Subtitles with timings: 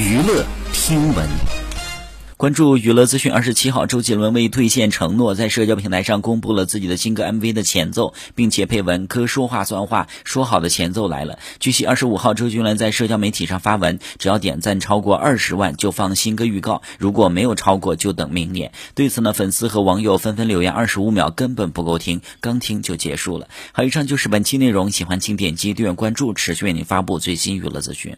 [0.00, 1.28] 娱乐听闻。
[2.38, 11.38] 关注娱乐资讯二十七号周杰伦为兑现承诺在社交平台上公布了自己的新歌 mv 的前奏并且配文哥说话算话说好的前奏来了。
[11.58, 18.72] 据悉二十五号周杰伦在社交媒体上发文只要点赞超过二十万就放新歌预告如果没有超过就等明年。
[18.94, 23.48] 对此呢粉丝和网友纷纷留言二十五秒根本不够听刚听就结束了。
[23.72, 28.16] 好以上就是本期内容喜欢请点击订阅关注持续为您发布最新娱乐资讯。